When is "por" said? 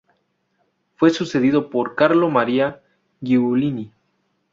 1.69-1.93